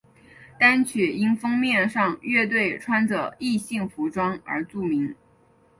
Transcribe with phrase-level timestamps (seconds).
[0.59, 5.15] 单曲因封面上乐队穿着异性服装而著名。